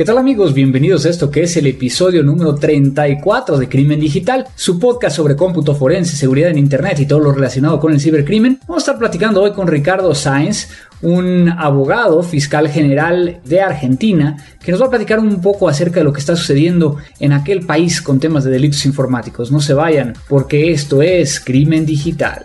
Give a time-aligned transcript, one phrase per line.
[0.00, 0.54] ¿Qué tal amigos?
[0.54, 5.36] Bienvenidos a esto que es el episodio número 34 de Crimen Digital, su podcast sobre
[5.36, 8.60] cómputo forense, seguridad en Internet y todo lo relacionado con el cibercrimen.
[8.66, 10.70] Vamos a estar platicando hoy con Ricardo Sáenz,
[11.02, 16.04] un abogado fiscal general de Argentina, que nos va a platicar un poco acerca de
[16.04, 19.52] lo que está sucediendo en aquel país con temas de delitos informáticos.
[19.52, 22.44] No se vayan, porque esto es Crimen Digital.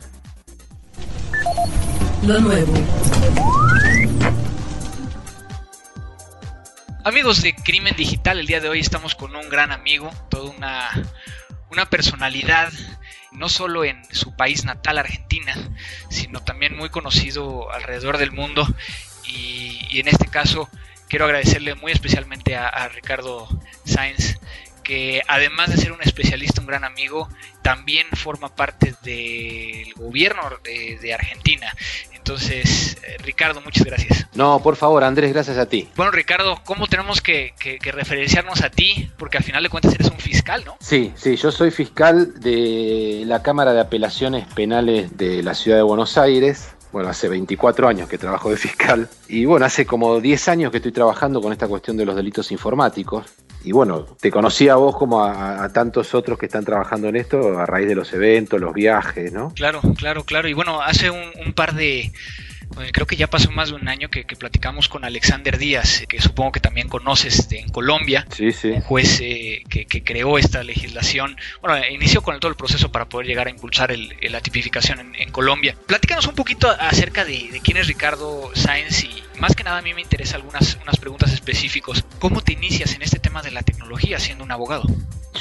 [2.26, 2.74] Lo nuevo.
[7.10, 10.92] Amigos de Crimen Digital, el día de hoy estamos con un gran amigo, toda una,
[11.72, 12.72] una personalidad,
[13.32, 15.56] no solo en su país natal, Argentina,
[16.12, 18.68] sino también muy conocido alrededor del mundo.
[19.28, 20.70] Y, en este caso
[21.08, 23.50] quiero agradecerle muy especialmente a, Ricardo
[23.86, 24.40] Sáenz,
[24.90, 27.30] que además de ser un especialista, un gran amigo,
[27.62, 31.72] también forma parte del gobierno de Argentina.
[32.16, 34.26] Entonces, eh, Ricardo, muchas gracias.
[34.34, 35.88] No, por favor, Andrés, gracias a ti.
[35.96, 39.12] Bueno, Ricardo, ¿cómo tenemos que, referenciarnos a ti?
[39.20, 40.76] Porque al final de cuentas eres un fiscal, ¿no?
[40.80, 45.84] Sí, sí, yo soy fiscal de la Cámara de Apelaciones Penales de la Ciudad de
[45.84, 46.70] Buenos Aires.
[46.92, 50.78] Bueno, hace 24 años que trabajo de fiscal y bueno, hace como 10 años que
[50.78, 53.26] estoy trabajando con esta cuestión de los delitos informáticos
[53.64, 57.60] y bueno, te conocí a vos como a, tantos otros que están trabajando en esto
[57.60, 59.54] a raíz de los eventos, los viajes, ¿no?
[59.54, 60.48] Claro, claro, claro.
[60.48, 62.12] Y bueno, hace un par de,
[62.92, 66.52] creo que ya pasó más de un año que, platicamos con Alexander Díaz, que supongo
[66.54, 68.26] que también conoces en Colombia,
[68.64, 73.28] un juez eh, que, creó esta legislación, bueno, inició con todo el proceso para poder
[73.28, 75.76] llegar a impulsar la tipificación en, Colombia.
[75.86, 79.94] Platícanos un poquito acerca de, quién es Ricardo Sáenz y más que nada a mí
[79.94, 82.04] me interesan algunas unas preguntas específicas.
[82.20, 84.84] ¿Cómo te inicias en este tema de la tecnología siendo un abogado?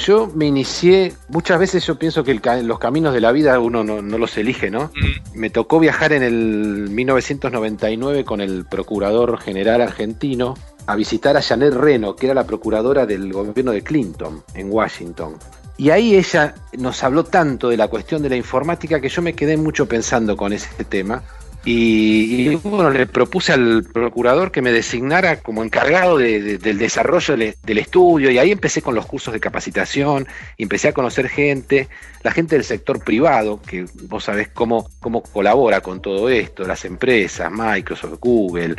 [0.05, 4.01] Yo me inicié, muchas veces yo pienso que los caminos de la vida uno no,
[4.01, 4.91] los elige, ¿no?
[5.33, 11.73] Me tocó viajar en el 1999 con el Procurador General argentino a visitar a Janet
[11.73, 15.37] Reno, que era la procuradora del gobierno de Clinton en Washington.
[15.77, 19.33] Y ahí ella nos habló tanto de la cuestión de la informática que yo me
[19.33, 21.23] quedé mucho pensando con ese tema
[21.65, 28.31] y, bueno, le propuse al procurador que me designara como encargado del desarrollo del, estudio
[28.31, 30.25] y ahí empecé con los cursos de capacitación,
[30.57, 31.89] empecé a conocer gente,
[32.23, 36.85] la gente del sector privado, que vos sabés cómo, cómo colabora con todo esto, las
[36.85, 38.75] empresas, Microsoft, Google,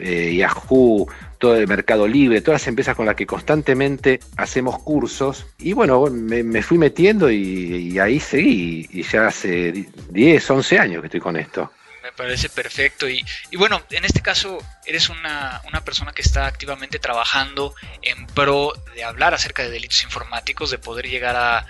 [0.00, 1.06] eh, Yahoo,
[1.38, 5.46] todo el mercado libre, todas las empresas con las que constantemente hacemos cursos.
[5.58, 11.00] Y bueno, me, fui metiendo y, y ahí seguí, y ya hace 10, 11 años
[11.02, 11.70] que estoy con esto
[12.04, 13.08] me parece perfecto.
[13.08, 18.26] Y, y, bueno, en este caso eres una, una, persona que está activamente trabajando en
[18.26, 21.66] pro de hablar acerca de delitos informáticos, de poder llegar a,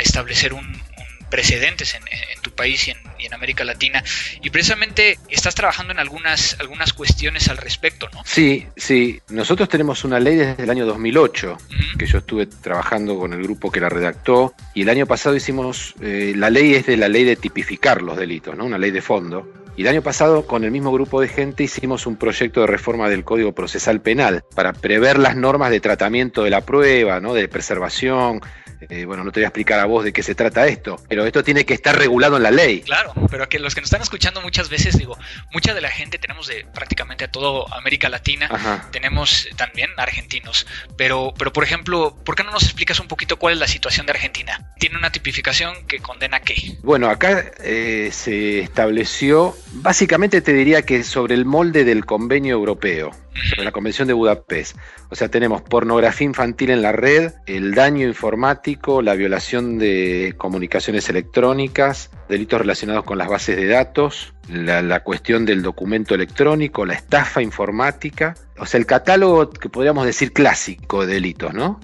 [0.00, 0.82] establecer un,
[1.30, 2.02] precedentes en,
[2.42, 4.04] tu país y en, América Latina.
[4.42, 8.22] Y precisamente estás trabajando en algunas, algunas cuestiones al respecto, ¿no?
[8.26, 9.22] Sí, sí.
[9.28, 11.56] Nosotros tenemos una ley desde el año 2008,
[11.98, 15.94] que yo estuve trabajando con el grupo que la redactó, y el año pasado hicimos,
[16.02, 18.64] eh, la ley es de la ley de tipificar los delitos, ¿no?
[18.64, 19.46] Una ley de fondo.
[19.78, 23.08] Y el año pasado, con el mismo grupo de gente, hicimos un proyecto de reforma
[23.08, 27.32] del Código Procesal Penal para prever las normas de tratamiento de la prueba, ¿no?
[27.32, 28.40] de preservación,
[28.80, 31.24] eh, bueno, no te voy a explicar a vos de qué se trata esto, pero
[31.26, 32.80] esto tiene que estar regulado en la ley.
[32.82, 35.18] Claro, pero que los que nos están escuchando muchas veces, digo,
[35.52, 38.48] mucha de la gente tenemos de prácticamente a todo América Latina,
[38.92, 40.66] tenemos también argentinos,
[40.96, 44.06] pero, pero por ejemplo, ¿por qué no nos explicas un poquito cuál es la situación
[44.06, 44.72] de Argentina?
[44.78, 46.76] ¿Tiene una tipificación que condena qué?
[46.82, 53.12] Bueno, acá eh, se estableció, básicamente te diría que sobre el molde del convenio europeo
[53.50, 54.76] sobre la Convención de Budapest.
[55.10, 58.67] O sea, tenemos pornografía infantil en la red, el daño informático,
[59.02, 65.62] la violación de comunicaciones electrónicas, delitos relacionados con las bases de datos, la, cuestión del
[65.62, 68.34] documento electrónico, la estafa informática.
[68.58, 71.80] O sea, el catálogo que podríamos decir clásico de delitos, ¿no?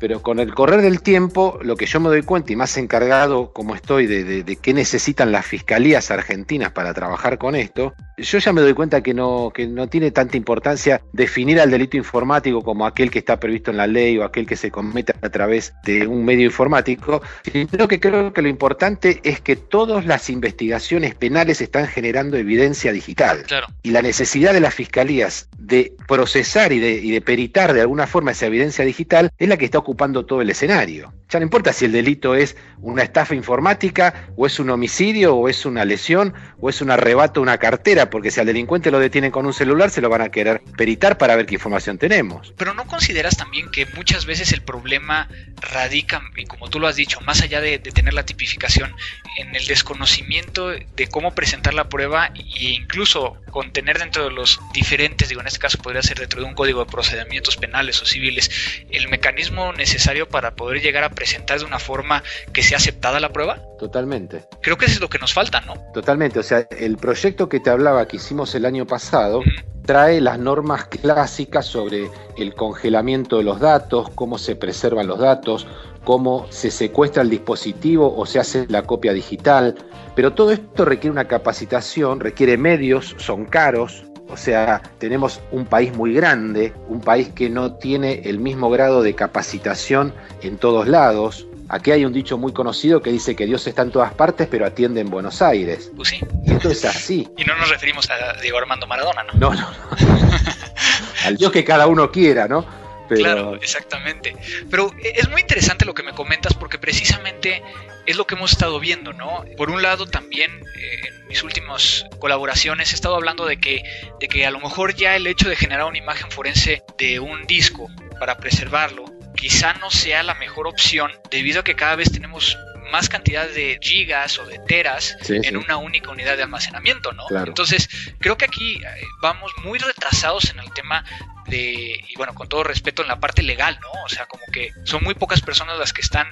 [0.00, 3.52] Pero con el correr del tiempo, lo que yo me doy cuenta, y más encargado
[3.52, 8.52] como estoy de, de qué necesitan las fiscalías argentinas para trabajar con esto, yo ya
[8.52, 12.86] me doy cuenta que no, que no tiene tanta importancia definir al delito informático como
[12.86, 16.06] aquel que está previsto en la ley o aquel que se comete a través de
[16.06, 21.60] un medio informático, sino que creo que lo importante es que todas las investigaciones penales
[21.60, 23.44] están generando evidencia digital.
[23.82, 28.06] Y la necesidad de las fiscalías de procesar y de, y de peritar de alguna
[28.06, 31.12] forma esa evidencia digital es la que está ocupando todo el escenario.
[31.28, 35.48] Ya no importa si el delito es una estafa informática, o es un homicidio, o
[35.48, 38.98] es una lesión, o es un arrebato de una cartera, porque si al delincuente lo
[38.98, 42.52] detienen con un celular, se lo van a querer peritar para ver qué información tenemos.
[42.56, 45.28] Pero ¿no consideras también que muchas veces el problema
[45.60, 48.94] radica, y como tú lo has dicho, más allá de, tener la tipificación,
[49.36, 55.28] en el desconocimiento de cómo presentar la prueba e incluso contener dentro de los diferentes,
[55.28, 58.50] digo en este caso podría ser dentro de un código de procedimientos penales o civiles,
[58.90, 62.22] el mecanismo necesario para poder llegar a presentar de una forma
[62.52, 63.60] que sea aceptada la prueba?
[63.78, 64.44] Totalmente.
[64.60, 65.74] Creo que eso es lo que nos falta, ¿no?
[65.94, 66.38] Totalmente.
[66.38, 69.40] O sea, el proyecto que te hablaba que hicimos el año pasado
[69.88, 75.66] trae las normas clásicas sobre el congelamiento de los datos, cómo se preservan los datos,
[76.04, 79.74] cómo se secuestra el dispositivo o se hace la copia digital.
[80.14, 85.96] Pero todo esto requiere una capacitación, requiere medios, son caros, o sea, tenemos un país
[85.96, 90.12] muy grande, un país que no tiene el mismo grado de capacitación
[90.42, 91.46] en todos lados.
[91.70, 94.64] Aquí hay un dicho muy conocido que dice que Dios está en todas partes, pero
[94.64, 95.90] atiende en Buenos Aires.
[95.94, 96.20] Pues sí.
[96.46, 97.28] Y esto es así.
[97.36, 99.32] Y no nos referimos a Diego Armando Maradona, ¿no?
[99.34, 99.96] No, no, no.
[101.24, 102.64] Al Dios que cada uno quiera, ¿no?
[103.08, 104.36] Claro, exactamente.
[104.70, 107.62] Pero es muy interesante lo que me comentas porque precisamente
[108.06, 109.44] es lo que hemos estado viendo, ¿no?
[109.56, 113.82] Por un lado también eh, en mis últimas colaboraciones he estado hablando de que,
[114.20, 117.46] de que a lo mejor ya el hecho de generar una imagen forense de un
[117.46, 122.58] disco para preservarlo quizá no sea la mejor opción debido a que cada vez tenemos
[122.90, 127.24] más cantidad de gigas o de teras en una única unidad de almacenamiento, ¿no?
[127.46, 131.04] Entonces, creo que aquí eh, vamos muy retrasados en el tema
[131.46, 133.88] de, y bueno, con todo respeto en la parte legal, ¿no?
[134.04, 136.26] O sea, como que son muy pocas personas las que están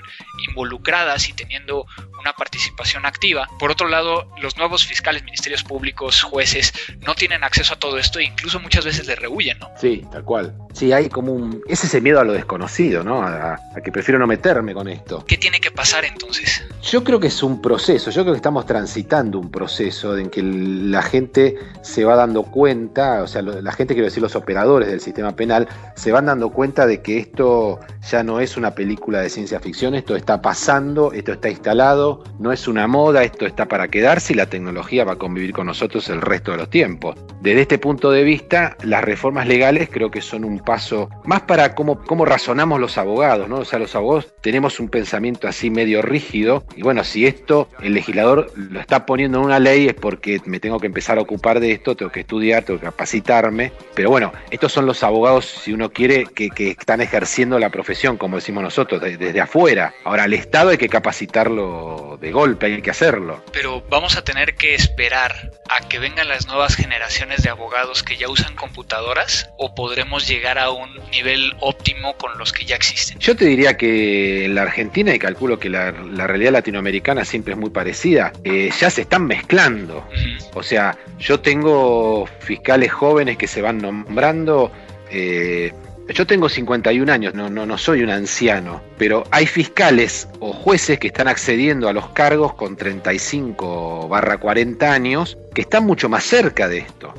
[0.49, 1.87] involucradas y teniendo
[2.27, 3.49] una participación activa.
[3.59, 6.73] Por otro lado, los nuevos fiscales, ministerios públicos, jueces,
[7.07, 9.71] no tienen acceso a todo esto e incluso muchas veces le rehuyen, ¿no?
[9.81, 10.53] Sí, tal cual.
[10.75, 11.63] Sí, hay como un...
[11.69, 13.23] Es ese miedo a lo desconocido, ¿no?
[13.23, 15.25] A, a que prefiero no meterme con esto.
[15.25, 16.65] ¿Qué tiene que pasar entonces?
[16.83, 20.43] Yo creo que es un proceso, yo creo que estamos transitando un proceso en que
[20.43, 25.01] la gente se va dando cuenta, o sea, la gente, quiero decir, los operadores del
[25.01, 27.81] sistema penal, se van dando cuenta de que esto
[28.11, 32.53] ya no es una película de ciencia ficción, esto está pasando, esto está instalado, no
[32.53, 36.09] es una moda, esto está para quedarse y la tecnología va a convivir con nosotros
[36.09, 37.17] el resto de los tiempos.
[37.41, 41.75] Desde este punto de vista, las reformas legales creo que son un paso más para
[41.75, 43.59] cómo, cómo razonamos los abogados, ¿no?
[43.59, 47.95] O sea, los abogados tenemos un pensamiento así medio rígido y bueno, si esto el
[47.95, 51.61] legislador lo está poniendo en una ley es porque me tengo que empezar a ocupar
[51.61, 55.73] de esto, tengo que estudiar, tengo que capacitarme, pero bueno, estos son los abogados, si
[55.73, 59.95] uno quiere, que, están ejerciendo la profesión, como decimos nosotros, desde afuera.
[60.05, 63.43] Ahora, al Estado hay que capacitarlo de golpe, hay que hacerlo.
[63.53, 68.17] Pero vamos a tener que esperar a que vengan las nuevas generaciones de abogados que
[68.17, 73.19] ya usan computadoras o podremos llegar a un nivel óptimo con los que ya existen.
[73.19, 77.59] Yo te diría que en la Argentina, y calculo que la, realidad latinoamericana siempre es
[77.59, 80.07] muy parecida, eh, ya se están mezclando.
[80.55, 84.73] O sea, yo tengo fiscales jóvenes que se van nombrando
[85.11, 85.73] eh,
[86.15, 90.99] yo tengo 51 años, no, no, no soy un anciano, pero hay fiscales o jueces
[90.99, 96.23] que están accediendo a los cargos con 35 barra 40 años que están mucho más
[96.23, 97.15] cerca de esto.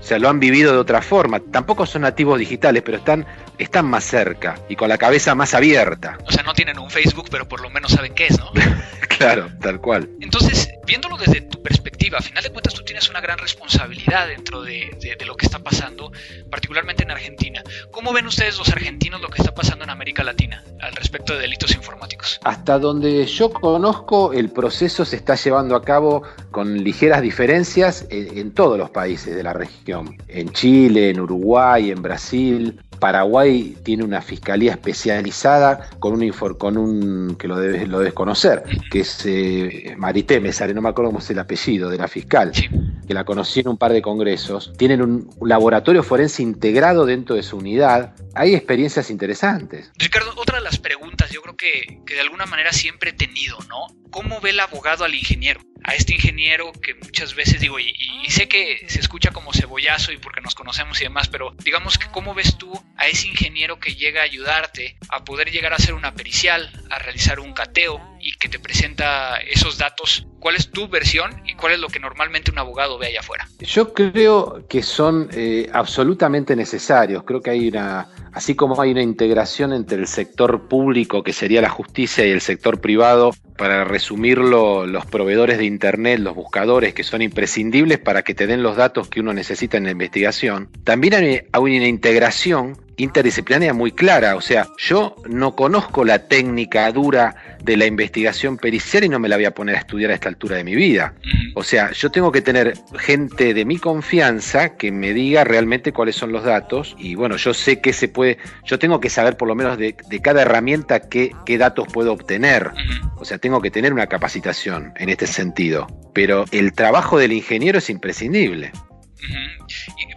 [0.00, 1.38] O sea, lo han vivido de otra forma.
[1.38, 3.24] Tampoco son nativos digitales, pero están,
[3.56, 6.18] están más cerca y con la cabeza más abierta.
[6.26, 8.50] O sea, no tienen un Facebook, pero por lo menos saben qué es, ¿no?
[9.16, 10.10] claro, tal cual.
[10.20, 14.62] Entonces, viéndolo desde tu perspectiva, a final de cuentas tú tienes una gran responsabilidad dentro
[14.62, 16.10] de, de, lo que está pasando,
[16.50, 17.62] particularmente en Argentina.
[17.92, 21.40] ¿Cómo ven ustedes los argentinos lo que está pasando en América Latina al respecto de
[21.42, 22.40] delitos informáticos?
[22.42, 28.38] Hasta donde yo conozco, el proceso se está llevando a cabo con ligeras diferencias en,
[28.38, 30.16] en todos los países de la región.
[30.28, 37.36] En Chile, en Uruguay, en Brasil, Paraguay tiene una fiscalía especializada con un, con un
[37.36, 41.38] que lo debes, lo conocer, que es eh, Marité no me acuerdo cómo es el
[41.38, 44.72] apellido de la fiscal, que la conocí en un par de congresos.
[44.76, 48.14] Tienen un, laboratorio forense integrado dentro de su unidad.
[48.34, 49.90] Hay experiencias interesantes.
[49.96, 53.58] Ricardo, otra de las preguntas yo creo que, que de alguna manera siempre he tenido,
[53.68, 53.86] ¿no?
[54.10, 55.60] ¿Cómo ve el abogado al ingeniero?
[55.84, 57.94] a este ingeniero que muchas veces digo, y,
[58.28, 62.08] sé que se escucha como cebollazo y porque nos conocemos y demás, pero digamos que
[62.08, 65.76] cómo ves tú a ese ingeniero ingeniero que llega a ayudarte a poder llegar a
[65.76, 70.70] hacer una pericial, a realizar un cateo y que te presenta esos datos, ¿cuál es
[70.70, 73.48] tu versión y cuál es lo que normalmente un abogado ve allá afuera?
[73.60, 77.22] Yo creo que son eh, absolutamente necesarios.
[77.24, 81.62] Creo que hay una, así como hay una integración entre el sector público, que sería
[81.62, 87.04] la justicia, y el sector privado, para resumirlo, los proveedores de Internet, los buscadores, que
[87.04, 91.14] son imprescindibles para que te den los datos que uno necesita en la investigación, también
[91.14, 94.36] hay una integración interdisciplinaria muy clara.
[94.36, 99.28] O sea, yo no conozco la técnica dura de la investigación pericial y no me
[99.28, 101.14] la voy a poner a estudiar a esta altura de mi vida.
[101.54, 106.16] O sea, yo tengo que tener gente de mi confianza que me diga realmente cuáles
[106.16, 109.48] son los datos y bueno, yo sé que se puede, yo tengo que saber por
[109.48, 112.70] lo menos de, cada herramienta qué, qué datos puedo obtener.
[113.16, 115.86] O sea, tengo que tener una capacitación en este sentido.
[116.12, 118.72] Pero el trabajo del ingeniero es imprescindible.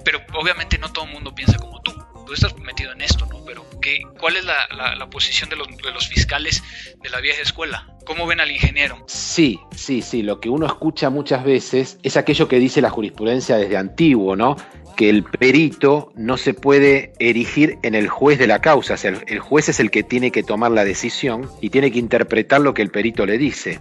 [0.04, 1.81] Pero obviamente no todo el mundo piensa como
[2.26, 3.44] tú estás metido en esto, ¿no?
[3.46, 6.64] Pero ¿qué, ¿cuál es la, posición de los, de los, fiscales
[7.02, 7.88] de la vieja escuela?
[8.06, 9.04] ¿Cómo ven al ingeniero?
[9.08, 10.24] Sí, sí, sí.
[10.24, 14.56] Lo que uno escucha muchas veces es aquello que dice la jurisprudencia desde antiguo, ¿no?
[15.02, 19.12] Que el perito no se puede erigir en el juez de la causa, o sea,
[19.26, 22.76] el, juez es el que tiene que tomar la decisión y tiene que interpretar lo
[22.76, 23.80] que el perito le dice.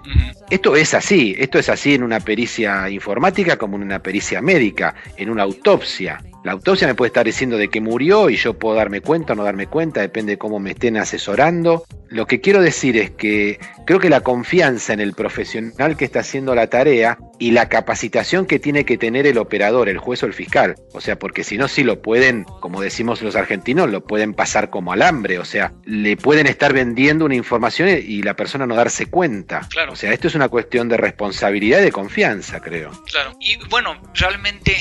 [0.49, 4.95] Esto es así, esto es así en una pericia informática como en una pericia médica,
[5.19, 6.23] en una autopsia.
[6.43, 9.37] La autopsia me puede estar diciendo de qué murió y yo puedo darme cuenta o
[9.37, 11.85] no darme cuenta, depende de cómo me estén asesorando.
[12.09, 16.21] Lo que quiero decir es que creo que la confianza en el profesional que está
[16.21, 20.27] haciendo la tarea y la capacitación que tiene que tener el operador, el juez o
[20.27, 24.05] el fiscal, o sea, porque si no, sí lo pueden, como decimos los argentinos, lo
[24.05, 28.67] pueden pasar como alambre, o sea, le pueden estar vendiendo una información y la persona
[28.67, 29.67] no darse cuenta.
[29.69, 29.93] Claro.
[29.93, 32.91] O sea, esto es una cuestión de responsabilidad y de confianza, creo.
[33.07, 34.77] Claro, y bueno, realmente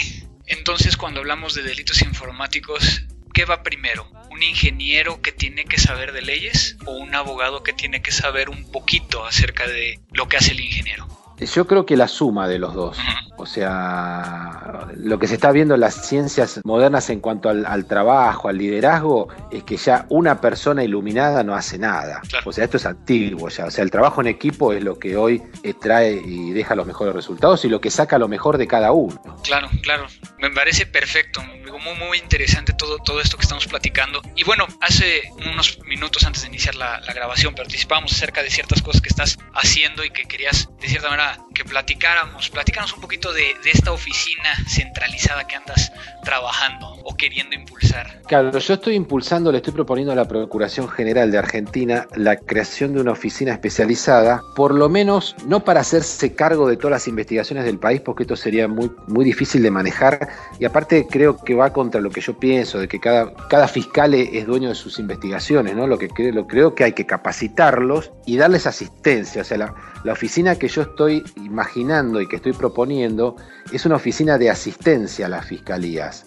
[0.49, 4.07] entonces, cuando hablamos de delitos informáticos, ¿qué va primero?
[4.31, 8.49] ¿Un ingeniero que tiene que saber de leyes o un abogado que tiene que saber
[8.49, 11.07] un poquito acerca de lo que hace el ingeniero?
[11.39, 12.97] Yo creo que la suma de los dos.
[13.39, 18.49] O sea, lo que se está viendo en las ciencias modernas en cuanto al, trabajo,
[18.49, 22.21] al liderazgo, es que ya una persona iluminada no hace nada.
[22.45, 23.65] O sea, esto es antiguo ya.
[23.65, 25.41] O sea, el trabajo en equipo es lo que hoy
[25.81, 29.21] trae y deja los mejores resultados y lo que saca lo mejor de cada uno.
[29.43, 30.05] Claro, claro.
[30.39, 31.41] Me parece perfecto.
[31.77, 34.21] Muy, muy interesante todo, todo esto que estamos platicando.
[34.35, 38.81] Y bueno, hace unos minutos antes de iniciar la, la grabación participábamos acerca de ciertas
[38.81, 42.49] cosas que estás haciendo y que querías, de cierta manera, que platicáramos.
[42.49, 45.91] Platícanos un poquito de, esta oficina centralizada que andas
[46.23, 48.21] trabajando o queriendo impulsar.
[48.27, 52.93] Claro, yo estoy impulsando, le estoy proponiendo a la Procuración General de Argentina la creación
[52.93, 57.65] de una oficina especializada, por lo menos no para hacerse cargo de todas las investigaciones
[57.65, 60.29] del país, porque esto sería muy, muy difícil de manejar,
[60.59, 64.13] y aparte creo que va contra lo que yo pienso, de que cada, cada fiscal
[64.13, 65.87] es dueño de sus investigaciones, ¿no?
[65.87, 69.75] Lo que creo, lo creo que hay que capacitarlos y darles asistencia, o sea, la,
[70.03, 73.35] la oficina que yo estoy imaginando y que estoy proponiendo
[73.71, 76.25] es una oficina de asistencia a las fiscalías.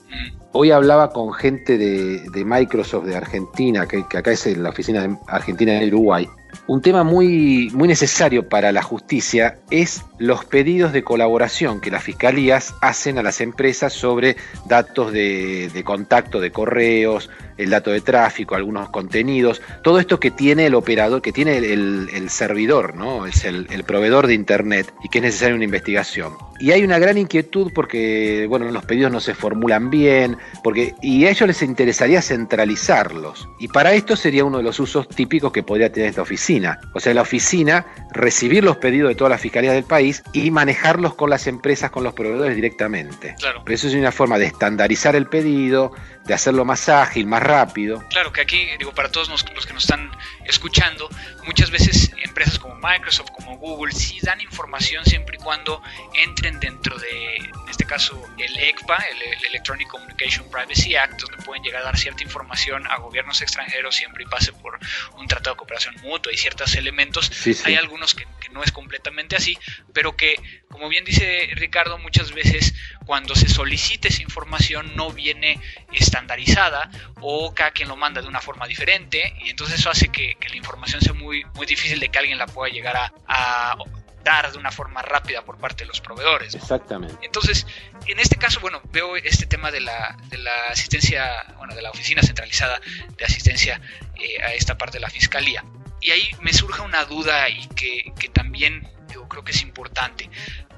[0.53, 5.17] Hoy hablaba con gente de, Microsoft de Argentina, que, que, acá es la oficina de
[5.27, 6.29] Argentina de Uruguay,
[6.67, 12.03] un tema muy, muy necesario para la justicia es los pedidos de colaboración que las
[12.03, 18.55] fiscalías hacen a las empresas sobre datos de, contacto de correos, el dato de tráfico,
[18.55, 23.27] algunos contenidos, todo esto que tiene el operador, que tiene el, servidor, ¿no?
[23.27, 26.35] Es el, proveedor de internet y que es necesaria una investigación.
[26.61, 31.25] Y hay una gran inquietud porque, bueno, los pedidos no se formulan bien, porque, y
[31.25, 33.49] a ellos les interesaría centralizarlos.
[33.59, 37.01] Y para esto sería uno de los usos típicos que podría tener esta oficina o
[37.01, 41.31] sea, la oficina recibir los pedidos de todas las fiscalías del país y manejarlos con
[41.31, 43.35] las empresas, con los proveedores directamente.
[43.39, 43.63] Claro.
[43.65, 45.93] Pero eso es una forma de estandarizar el pedido,
[46.25, 48.03] de hacerlo más ágil, más rápido.
[48.11, 50.11] Claro, que aquí, digo, para todos los que nos están
[50.45, 51.09] escuchando,
[51.47, 55.83] muchas veces empresas como Microsoft, como Google, sí dan información siempre y cuando
[56.15, 61.63] entren dentro de, en este caso, el ECPA, el Electronic Communication Privacy Act, donde pueden
[61.63, 64.79] llegar a dar cierta información a gobiernos extranjeros siempre y pase por
[65.19, 67.31] un tratado de cooperación mutua y ciertos elementos.
[67.65, 69.59] Hay algunos que no es completamente así,
[69.93, 70.37] pero que,
[70.69, 72.75] como bien dice Ricardo, muchas veces
[73.07, 75.61] cuando se solicita esa información no viene
[75.93, 80.37] estandarizada o cada quien lo manda de una forma diferente y entonces eso hace que,
[80.49, 83.77] la información sea muy, muy difícil de que alguien la pueda llegar a,
[84.23, 86.55] dar de una forma rápida por parte de los proveedores.
[86.55, 87.17] Exactamente.
[87.23, 87.67] Entonces,
[88.07, 91.91] en este caso, bueno, veo este tema de la, de la asistencia, bueno, de la
[91.91, 92.81] oficina centralizada
[93.17, 93.81] de asistencia
[94.15, 95.65] eh, a esta parte de la fiscalía.
[96.03, 100.29] Y ahí me surge una duda y que, que también yo creo que es importante.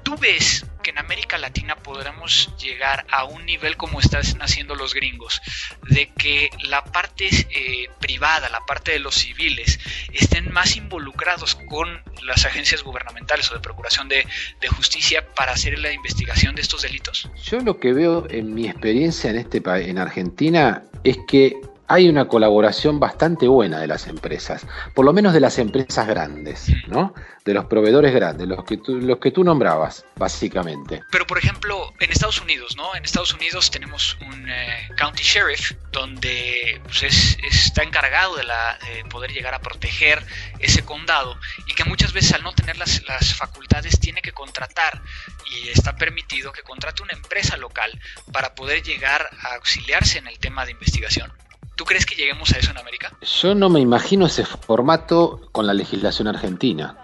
[0.03, 4.93] ¿Tú ves que en América Latina podremos llegar a un nivel como están haciendo los
[4.93, 5.41] gringos,
[5.89, 9.79] de que la parte eh, privada, la parte de los civiles,
[10.13, 14.27] estén más involucrados con las agencias gubernamentales o de procuración de,
[14.61, 17.27] de justicia para hacer la investigación de estos delitos?
[17.43, 21.55] Yo lo que veo en mi experiencia en este en Argentina es que
[21.87, 26.67] hay una colaboración bastante buena de las empresas, por lo menos de las empresas grandes,
[26.87, 27.13] ¿no?
[27.43, 31.03] De los proveedores grandes, los que tú, los que tú nombrabas, básicamente.
[31.11, 32.95] Pero por ejemplo, en Estados Unidos, ¿no?
[32.95, 39.31] En Estados Unidos tenemos un eh, county sheriff donde pues, está encargado de, la, poder
[39.31, 40.23] llegar a proteger
[40.59, 45.01] ese condado y que muchas veces al no tener las facultades tiene que contratar
[45.45, 47.91] y está permitido que contrate una empresa local
[48.31, 51.31] para poder llegar a auxiliarse en el tema de investigación.
[51.75, 53.17] ¿Tú crees que lleguemos a eso en América?
[53.21, 56.97] Yo no me imagino ese formato con la legislación argentina.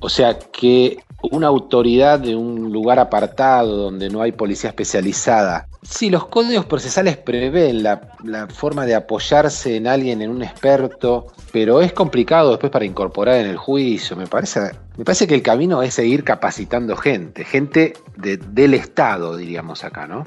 [0.00, 5.68] O sea, que una autoridad de un lugar apartado donde no hay policía especializada.
[5.82, 11.26] Sí, los códigos procesales prevén la, la, forma de apoyarse en alguien, en un experto,
[11.52, 14.16] pero es complicado después para incorporar en el juicio.
[14.16, 19.84] Me parece, me parece que el camino es seguir capacitando gente, gente del Estado, diríamos
[19.84, 20.24] acá, ¿no?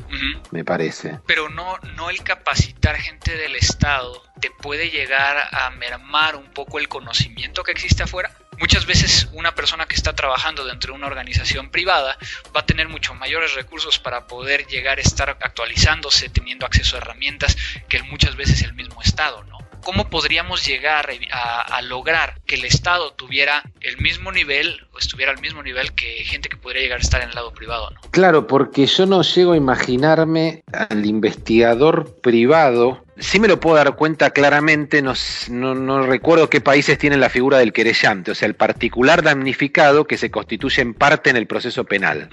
[0.52, 1.20] Me parece.
[1.26, 6.78] Pero no, no el capacitar gente del Estado te puede llegar a mermar un poco
[6.78, 8.32] el conocimiento que existe afuera.
[8.60, 12.18] Muchas veces una persona que está trabajando dentro de una organización privada
[12.56, 17.00] va a tener mucho mayores recursos para poder llegar a estar actualizándose, teniendo acceso a
[17.00, 17.56] herramientas
[17.88, 19.60] que muchas veces el mismo Estado, ¿no?
[19.84, 25.64] ¿Cómo podríamos llegar a, lograr que el Estado tuviera el mismo nivel estuviera al mismo
[25.64, 27.90] nivel que gente que podría llegar a estar en el lado privado?
[27.92, 28.02] ¿no?
[28.12, 33.96] Claro, porque yo no llego a imaginarme al investigador privado sí me lo puedo dar
[33.96, 35.14] cuenta claramente, no,
[35.50, 40.18] no, recuerdo qué países tienen la figura del querellante, o sea, el particular damnificado que
[40.18, 42.30] se constituye en parte en el proceso penal.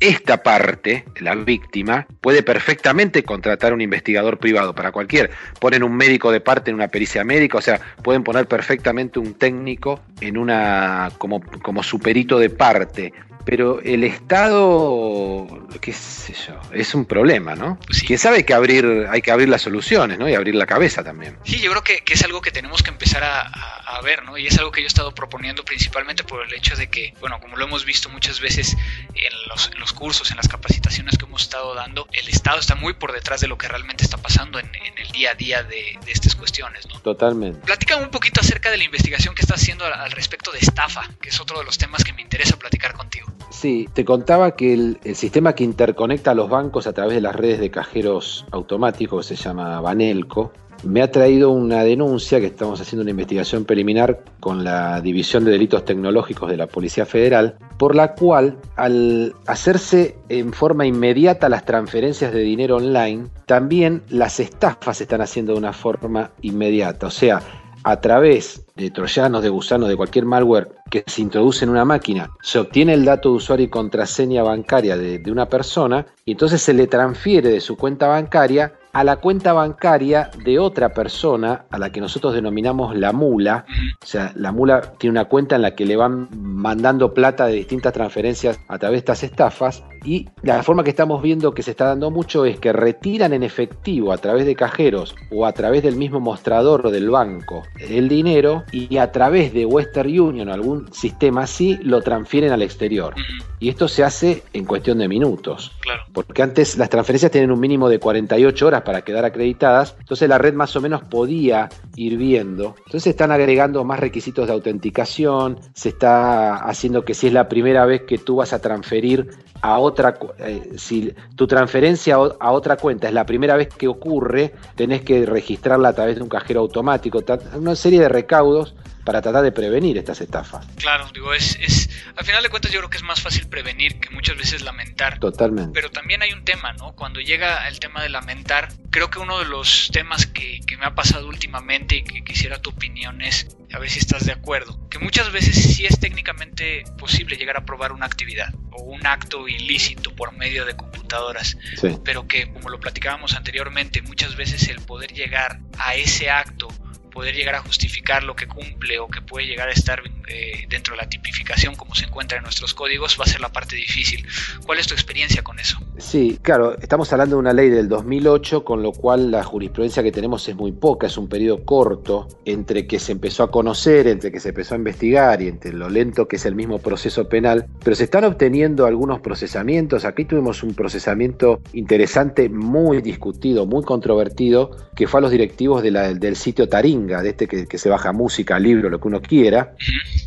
[0.00, 5.30] Esta parte, la víctima, puede perfectamente contratar un investigador privado para cualquier.
[5.60, 9.34] Ponen un médico de parte en una pericia médica, o sea, pueden poner perfectamente un
[9.34, 13.12] técnico en una como, como superito de parte
[13.48, 15.46] pero el Estado,
[15.80, 17.80] qué sé yo, es un problema, ¿no?
[18.06, 20.28] Que sabe que abrir, hay que abrir las soluciones, ¿no?
[20.28, 21.38] Y abrir la cabeza también.
[21.46, 24.36] Sí, yo creo que, es algo que tenemos que empezar a, ver, ¿no?
[24.36, 27.40] Y es algo que yo he estado proponiendo principalmente por el hecho de que, bueno,
[27.40, 28.76] como lo hemos visto muchas veces
[29.14, 33.12] en los, cursos, en las capacitaciones que hemos estado dando, el Estado está muy por
[33.12, 36.86] detrás de lo que realmente está pasando en, el día a día de, estas cuestiones,
[36.86, 37.00] ¿no?
[37.00, 37.60] Totalmente.
[37.64, 41.30] Platícame un poquito acerca de la investigación que estás haciendo al respecto de estafa, que
[41.30, 43.37] es otro de los temas que me interesa platicar contigo.
[43.50, 47.34] Sí, te contaba que el, sistema que interconecta a los bancos a través de las
[47.34, 50.52] redes de cajeros automáticos, se llama Banelco,
[50.84, 55.50] me ha traído una denuncia que estamos haciendo una investigación preliminar con la División de
[55.50, 61.64] Delitos Tecnológicos de la Policía Federal, por la cual al hacerse en forma inmediata las
[61.64, 67.08] transferencias de dinero online, también las estafas se están haciendo de una forma inmediata.
[67.08, 67.42] O sea,
[67.90, 72.28] a través de troyanos, de gusanos, de cualquier malware que se introduce en una máquina,
[72.42, 76.60] se obtiene el dato de usuario y contraseña bancaria de, de, una persona y entonces
[76.60, 81.78] se le transfiere de su cuenta bancaria a la cuenta bancaria de otra persona a
[81.78, 83.64] la que nosotros denominamos la mula.
[84.02, 87.52] O sea, la mula tiene una cuenta en la que le van mandando plata de
[87.52, 91.70] distintas transferencias a través de estas estafas y la forma que estamos viendo que se
[91.70, 95.84] está dando mucho es que retiran en efectivo a través de cajeros o a través
[95.84, 100.92] del mismo mostrador del banco el dinero y a través de Western Union o algún
[100.92, 103.14] sistema así lo transfieren al exterior.
[103.60, 105.72] Y esto se hace en cuestión de minutos.
[105.80, 106.02] Claro.
[106.12, 110.38] Porque antes las transferencias tienen un mínimo de 48 horas para quedar acreditadas, entonces la
[110.38, 112.74] red más o menos podía ir viendo.
[112.78, 117.50] Entonces se están agregando más requisitos de autenticación, se está haciendo que si es la
[117.50, 119.28] primera vez que tú vas a transferir
[119.60, 124.54] a otra, eh, si tu transferencia a otra cuenta es la primera vez que ocurre,
[124.76, 127.22] tenés que registrarla a través de un cajero automático,
[127.54, 128.74] una serie de recaudos
[129.08, 130.66] para tratar de prevenir estas estafas.
[130.76, 133.98] Claro, digo, es, es, al final de cuentas yo creo que es más fácil prevenir
[134.00, 135.18] que muchas veces lamentar.
[135.18, 135.70] Totalmente.
[135.72, 136.92] Pero también hay un tema, ¿no?
[136.94, 140.84] Cuando llega el tema de lamentar, creo que uno de los temas que, que me
[140.84, 144.78] ha pasado últimamente y que quisiera tu opinión es, a ver si estás de acuerdo,
[144.88, 149.46] que muchas veces sí es técnicamente posible llegar a probar una actividad o un acto
[149.46, 151.56] ilícito por medio de computadoras,
[152.04, 156.68] pero que como lo platicábamos anteriormente, muchas veces el poder llegar a ese acto
[157.08, 160.94] poder llegar a justificar lo que cumple o que puede llegar a estar eh, dentro
[160.94, 164.26] de la tipificación como se encuentra en nuestros códigos va a ser la parte difícil.
[164.66, 165.78] ¿Cuál es tu experiencia con eso?
[165.98, 170.12] Sí, claro, estamos hablando de una ley del 2008, con lo cual la jurisprudencia que
[170.12, 174.30] tenemos es muy poca, es un periodo corto entre que se empezó a conocer, entre
[174.30, 177.66] que se empezó a investigar y entre lo lento que es el mismo proceso penal,
[177.82, 180.04] pero se están obteniendo algunos procesamientos.
[180.04, 186.36] Aquí tuvimos un procesamiento interesante, muy discutido, muy controvertido, que fue a los directivos del
[186.36, 189.74] sitio Taringa, de este que, se baja música, libro, lo que uno quiera,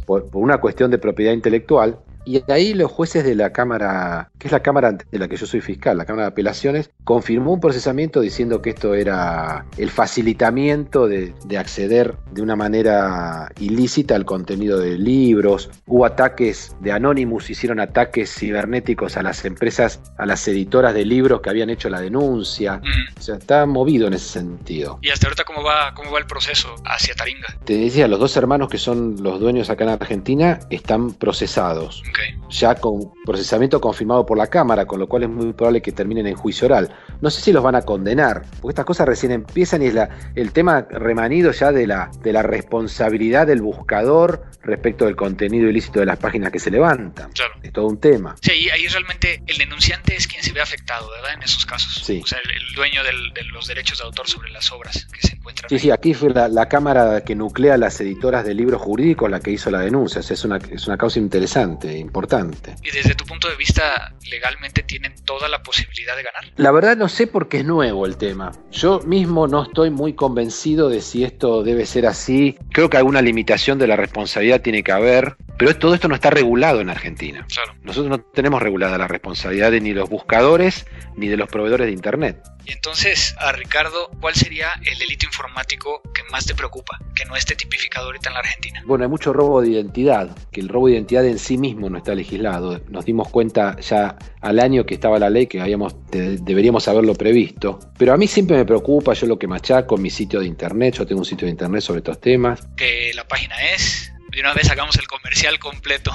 [0.05, 1.99] por una cuestión de propiedad intelectual.
[2.25, 5.45] Y ahí los jueces de la Cámara, que es la Cámara de la que yo
[5.45, 11.07] soy fiscal, la Cámara de Apelaciones, confirmó un procesamiento diciendo que esto era el facilitamiento
[11.07, 15.69] de, acceder de una manera ilícita al contenido de libros.
[15.85, 21.41] Hubo ataques de Anonymous, hicieron ataques cibernéticos a las empresas, a las editoras de libros
[21.41, 22.77] que habían hecho la denuncia.
[22.77, 23.17] Mm.
[23.17, 24.99] O sea, está movido en ese sentido.
[25.01, 27.57] ¿Y hasta ahorita cómo va, cómo va el proceso hacia Taringa?
[27.65, 32.03] Te decía, los dos hermanos que son los dueños acá en Argentina están procesados.
[32.49, 36.27] Ya con procesamiento confirmado por la Cámara, con lo cual es muy probable que terminen
[36.27, 36.93] en juicio oral.
[37.21, 40.09] No sé si los van a condenar, porque estas cosas recién empiezan y es la,
[40.35, 45.99] el tema remanido ya de la, de la responsabilidad del buscador respecto del contenido ilícito
[45.99, 47.31] de las páginas que se levantan.
[47.31, 47.53] Claro.
[47.61, 48.35] Es todo un tema.
[48.41, 51.33] Sí, ahí, realmente el denunciante es quien se ve afectado, ¿verdad?
[51.35, 52.03] En esos casos.
[52.05, 52.21] Sí.
[52.23, 55.69] O sea, el, dueño de los derechos de autor sobre las obras que se encuentran.
[55.69, 59.51] Sí, sí, aquí fue la, Cámara que nuclea las editoras de libros jurídicos la que
[59.51, 60.21] hizo la denuncia.
[60.21, 62.75] es, una, es una causa interesante, importante.
[62.83, 66.43] ¿Y desde tu punto de vista, legalmente tienen toda la posibilidad de ganar?
[66.57, 68.51] La verdad no sé porque es nuevo el tema.
[68.71, 72.57] Yo mismo no estoy muy convencido de si esto debe ser así.
[72.71, 76.29] Creo que alguna limitación de la responsabilidad tiene que haber, pero todo esto no está
[76.29, 77.45] regulado en Argentina.
[77.83, 80.85] Nosotros no tenemos regulada la responsabilidad de ni los buscadores
[81.15, 82.41] ni de los proveedores de Internet.
[82.65, 87.35] Y entonces, a Ricardo, ¿cuál sería el delito informático que más te preocupa, que no
[87.35, 88.83] esté tipificado ahorita en la Argentina?
[88.85, 91.97] Bueno, hay mucho robo de identidad, que el robo de identidad en sí mismo no
[91.97, 92.81] está legislado.
[92.89, 97.79] Nos dimos cuenta ya al año que estaba la ley que habíamos, deberíamos haberlo previsto.
[97.97, 101.05] Pero a mí siempre me preocupa, yo lo que machaco, mi sitio de internet, yo
[101.05, 102.67] tengo un sitio de internet sobre estos temas.
[102.75, 106.11] Que la página es de una vez sacamos el comercial completo.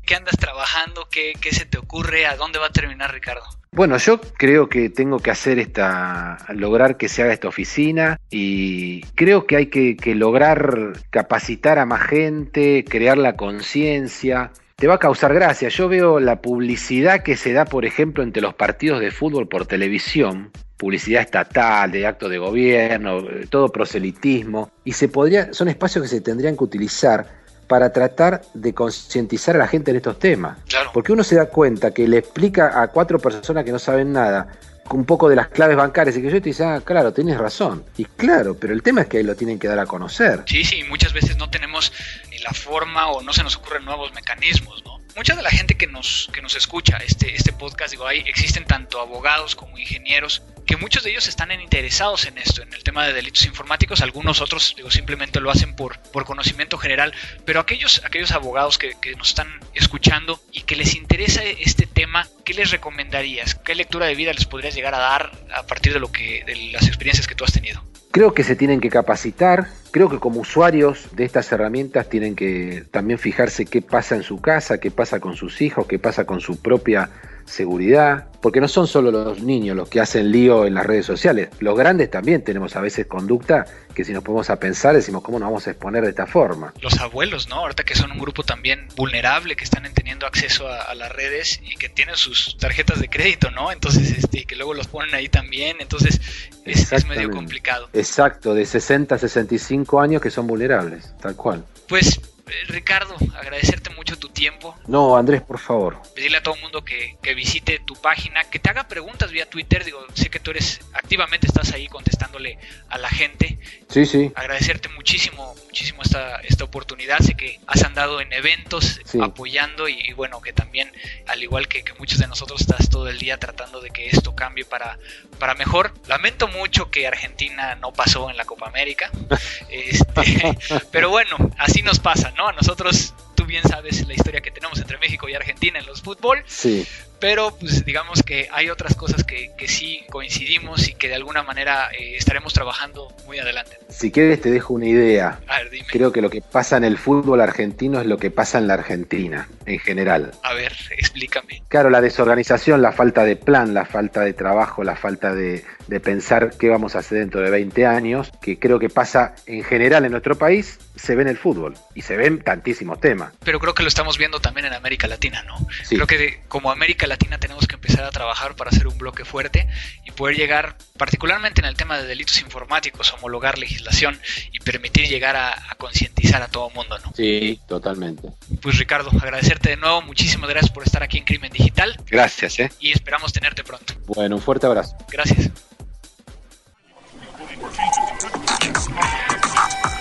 [0.05, 1.07] ¿Qué andas trabajando?
[1.09, 2.25] ¿Qué, ¿Qué se te ocurre?
[2.25, 3.45] ¿A dónde va a terminar Ricardo?
[3.71, 9.01] Bueno, yo creo que tengo que hacer esta, lograr que se haga esta oficina y
[9.15, 14.99] creo que hay que, lograr capacitar a más gente, crear la conciencia te va a
[14.99, 15.69] causar gracia.
[15.69, 19.65] Yo veo la publicidad que se da, por ejemplo, entre los partidos de fútbol por
[19.65, 26.09] televisión, publicidad estatal, de actos de gobierno, todo proselitismo, y se podría, son espacios que
[26.09, 27.25] se tendrían que utilizar
[27.67, 30.57] para tratar de concientizar a la gente en estos temas.
[30.93, 34.47] Porque uno se da cuenta que le explica a cuatro personas que no saben nada
[34.89, 37.83] un poco de las claves bancarias y que yo te dice, ah, claro, tienes razón.
[37.97, 40.43] Y claro, pero el tema es que ahí lo tienen que dar a conocer.
[40.45, 41.91] Sí, sí, muchas veces no tenemos
[42.29, 44.97] ni la forma o no se nos ocurren nuevos mecanismos, ¿no?
[45.17, 48.65] mucha de la gente que nos, que nos escucha este, este podcast, digo, ahí existen
[48.65, 53.07] tanto abogados como ingenieros, que muchos de ellos están interesados en esto, en el tema
[53.07, 57.13] de delitos informáticos, algunos otros, digo, simplemente lo hacen por, por conocimiento general,
[57.45, 62.27] pero aquellos, aquellos abogados que, que nos están escuchando y que les interesa este tema,
[62.43, 63.55] ¿qué les recomendarías?
[63.55, 66.55] ¿Qué lectura de vida les podrías llegar a dar a partir de lo que, de
[66.73, 67.81] las experiencias que tú has tenido?
[68.11, 72.85] Creo que se tienen que capacitar, creo que como usuarios de estas herramientas tienen que
[72.91, 76.41] también fijarse qué pasa en su casa, qué pasa con sus hijos, qué pasa con
[76.41, 77.09] su propia
[77.47, 81.49] seguridad, porque no son solo los niños los que hacen lío en las redes sociales,
[81.59, 85.39] los grandes también tenemos a veces conducta que si nos ponemos a pensar decimos cómo
[85.39, 86.73] nos vamos a exponer de esta forma.
[86.81, 87.55] Los abuelos, ¿no?
[87.55, 91.75] Ahorita que son un grupo también vulnerable, que están teniendo acceso a, las redes y
[91.77, 93.71] que tienen sus tarjetas de crédito, ¿no?
[93.71, 96.19] Entonces, este, que luego los ponen ahí también, entonces
[96.65, 97.89] es, es medio complicado.
[97.93, 101.63] Exacto, de 60 a 65 años que son vulnerables, tal cual.
[101.87, 102.19] Pues
[102.67, 104.75] Ricardo, agradecerte mucho tu tiempo.
[104.87, 106.01] No, Andrés, por favor.
[106.15, 109.83] Pedirle a todo el mundo que, visite tu página, que te haga preguntas vía Twitter.
[109.83, 112.57] Digo, sé que tú eres activamente, estás ahí contestándole
[112.89, 113.59] a la gente.
[113.89, 114.31] Sí, sí.
[114.35, 117.19] Agradecerte muchísimo muchísimo esta, esta oportunidad.
[117.19, 120.91] Sé que has andado en eventos apoyando y, bueno, que también,
[121.27, 124.65] al igual que, muchos de nosotros, estás todo el día tratando de que esto cambie
[124.65, 124.97] para,
[125.37, 125.93] para mejor.
[126.07, 129.11] Lamento mucho que Argentina no pasó en la Copa América,
[129.69, 130.57] este,
[130.91, 132.47] pero bueno, así nos pasa, ¿no?
[132.47, 136.01] A nosotros tú bien sabes la historia que tenemos entre México y Argentina en los
[136.01, 136.43] fútbol.
[136.47, 136.85] Sí.
[137.19, 141.41] Pero pues digamos que hay otras cosas que, que sí coincidimos y que de alguna
[141.43, 143.79] manera eh, estaremos trabajando muy adelante.
[143.89, 145.39] Si quieres te dejo una idea.
[145.47, 145.87] A ver, dime.
[145.89, 148.75] Creo que lo que pasa en el fútbol argentino es lo que pasa en la
[148.75, 150.31] Argentina en general.
[150.43, 151.63] A ver, explícame.
[151.69, 155.99] Claro, la desorganización, la falta de plan, la falta de trabajo, la falta de, de
[155.99, 160.05] pensar qué vamos a hacer dentro de 20 años, que creo que pasa en general
[160.05, 163.26] en nuestro país, se ve en el fútbol y se ven tantísimos temas.
[163.43, 165.57] Pero creo que lo estamos viendo también en América Latina, ¿no?
[165.87, 169.67] Creo que como América Latina tenemos que empezar a trabajar para hacer un bloque fuerte
[170.05, 174.19] y poder llegar, particularmente en el tema de delitos informáticos, homologar legislación
[174.51, 177.13] y permitir llegar a, concientizar a todo el mundo, ¿no?
[177.15, 178.29] Sí, totalmente.
[178.61, 181.97] Pues Ricardo, agradecerte de nuevo, muchísimas gracias por estar aquí en Crimen Digital.
[182.07, 182.71] Gracias, ¿eh?
[182.79, 183.93] Y esperamos tenerte pronto.
[184.07, 184.95] Bueno, un fuerte abrazo.
[185.11, 185.51] Gracias.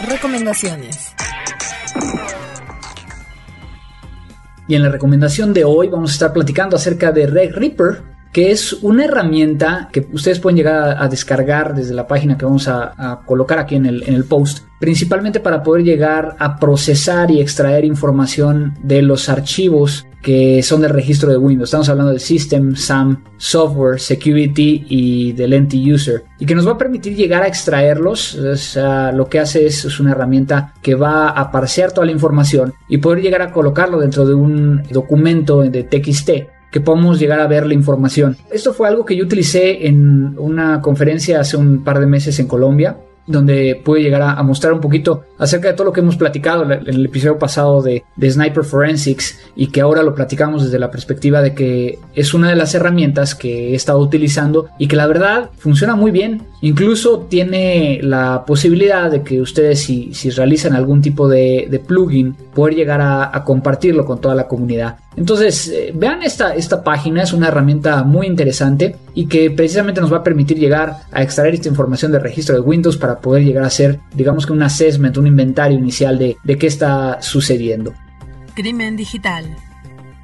[0.09, 1.13] Recomendaciones.
[4.69, 8.03] Y en la recomendación de hoy vamos a estar platicando acerca de Red Reaper,
[8.33, 12.69] que es una herramienta que ustedes pueden llegar a, descargar desde la página que vamos
[12.69, 17.41] a, colocar aquí en el, en el, post, principalmente para poder llegar a procesar y
[17.41, 21.69] extraer información de los archivos que son del registro de Windows.
[21.69, 26.25] Estamos hablando del System, SAM, Software, Security y del Entity User.
[26.41, 28.35] Y que nos va a permitir llegar a extraerlos.
[28.35, 32.13] O sea, lo que hace es, es una herramienta que va a parsear toda la
[32.13, 36.31] información y poder llegar a colocarlo dentro de un documento de TXT
[36.73, 38.37] que podamos llegar a ver la información.
[38.51, 42.49] Esto fue algo que yo utilicé en una conferencia hace un par de meses en
[42.49, 42.97] Colombia
[43.27, 46.87] donde puede llegar a, mostrar un poquito acerca de todo lo que hemos platicado en
[46.87, 51.55] el episodio pasado de, Sniper Forensics y que ahora lo platicamos desde la perspectiva de
[51.55, 55.97] que es una de las herramientas que he estado utilizando y que la verdad funciona
[55.97, 56.43] muy bien.
[56.67, 63.01] Incluso tiene la posibilidad de que ustedes si, realizan algún tipo de, plugin poder llegar
[63.01, 64.97] a, compartirlo con toda la comunidad.
[65.17, 70.13] Entonces eh, vean esta, esta página, es una herramienta muy interesante y que precisamente nos
[70.13, 73.63] va a permitir llegar a extraer esta información del registro de Windows para poder llegar
[73.63, 77.95] a hacer, digamos que un assessment, un inventario inicial de, de qué está sucediendo.
[78.57, 79.45] Crimen digital.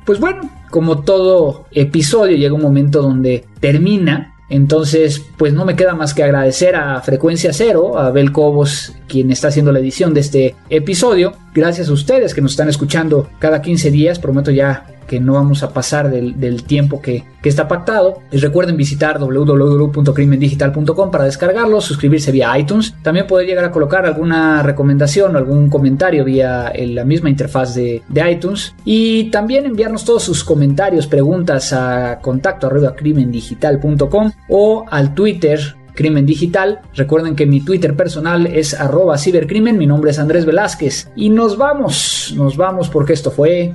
[0.05, 5.95] Pues bueno, como todo episodio llega un momento donde termina entonces, pues no me queda
[5.95, 10.21] más que agradecer a Frecuencia Cero, a Bel Cobos, quien está haciendo la edición de
[10.21, 11.33] este episodio.
[11.55, 14.19] Gracias a ustedes que nos están escuchando cada 15 días.
[14.19, 18.23] Prometo ya que no vamos a pasar del, tiempo que, está pactado.
[18.31, 22.95] Les recuerden visitar www.crimendigital.com para descargarlo, suscribirse vía iTunes.
[23.03, 28.01] También poder llegar a colocar alguna recomendación o algún comentario vía la misma interfaz de,
[28.31, 28.75] iTunes.
[28.87, 36.81] Y también enviarnos todos sus comentarios, preguntas a contacto crimendigital.com o al Twitter Crimen Digital.
[36.95, 41.11] Recuerden que mi Twitter personal es arroba cibercrimen, mi nombre es Andrés Velázquez.
[41.17, 43.75] Y nos vamos, nos vamos porque esto fue